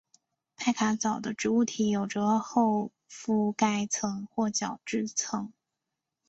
[0.55, 5.53] 派卡藻的植物体有着厚覆盖层或角质层。